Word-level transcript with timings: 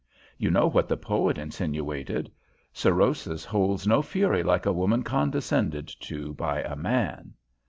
You 0.39 0.49
know 0.49 0.65
what 0.67 0.87
the 0.87 0.97
poet 0.97 1.37
insinuated. 1.37 2.31
Sorosis 2.73 3.45
holds 3.45 3.85
no 3.85 4.01
fury 4.01 4.41
like 4.41 4.65
a 4.65 4.73
woman 4.73 5.03
condescended 5.03 5.87
to 5.99 6.33
by 6.33 6.63
a 6.63 6.75
man." 6.75 7.35